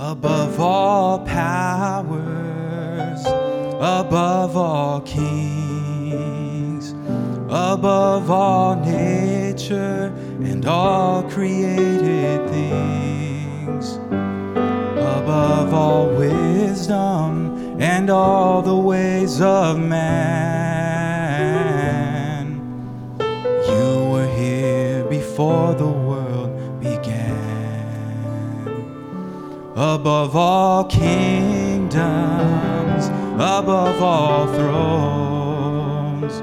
[0.00, 6.92] above all powers, above all kings,
[7.48, 13.96] above all nature and all created things,
[14.94, 20.57] above all wisdom and all the ways of man.
[29.78, 31.98] Above all kingdoms,
[33.36, 36.40] above all thrones,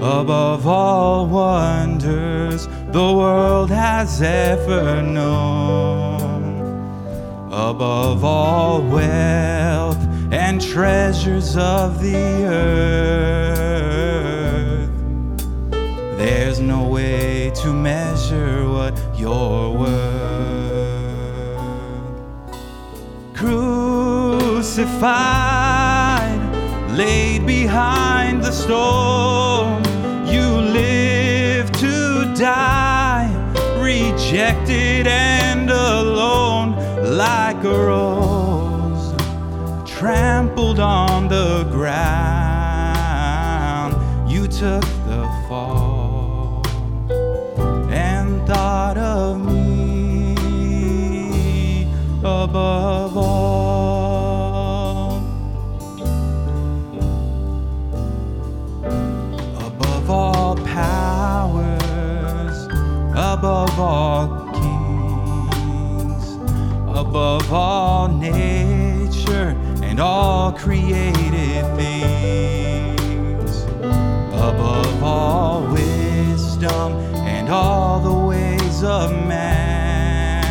[0.00, 6.44] above all wonders the world has ever known,
[7.50, 9.98] above all wealth
[10.30, 13.50] and treasures of the earth.
[16.16, 20.89] There's no way to measure what you're worth.
[23.40, 24.92] Crucified,
[26.90, 29.82] laid behind the stone,
[30.26, 33.30] you live to die,
[33.78, 36.76] rejected and alone,
[37.16, 39.14] like a rose
[39.88, 42.20] trampled on the ground.
[44.30, 46.62] You took the fall
[47.90, 49.80] and thought of me
[52.22, 52.89] above
[63.80, 66.36] all kings,
[66.88, 73.64] above all nature and all created things,
[74.32, 76.92] above all wisdom
[77.34, 80.44] and all the ways of man.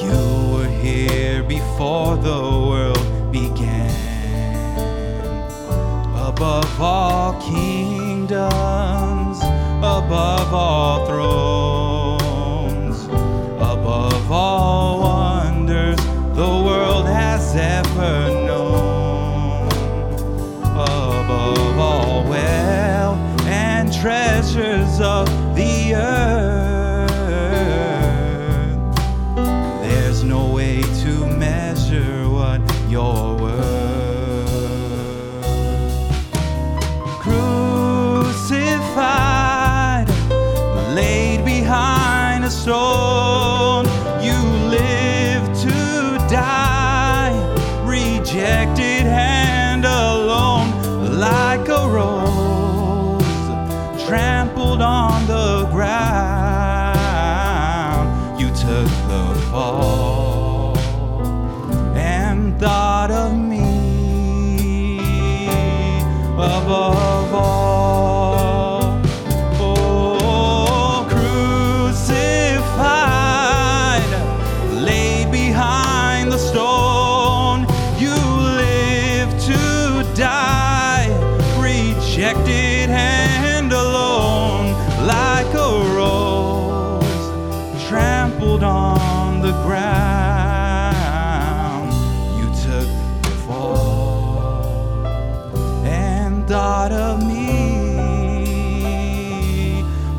[0.00, 3.90] You were here before the world began
[6.40, 8.48] above all kingdoms,
[10.10, 15.96] above all thrones, above all wonders
[16.34, 19.68] the world has ever known,
[20.64, 27.12] above all wealth and treasures of the earth.
[29.80, 33.79] There's no way to measure what you're worth.
[42.60, 43.86] Stone,
[44.22, 44.38] you
[44.68, 45.70] live to
[46.28, 47.32] die,
[47.86, 53.24] rejected and alone, like a rose
[54.06, 56.39] trampled on the ground.
[89.50, 91.00] The ground.
[92.38, 92.88] You took
[93.22, 95.04] the fall
[95.84, 97.40] and thought of me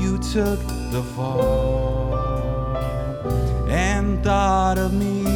[0.01, 0.59] You took
[0.91, 2.15] the fall
[3.69, 5.32] and thought of me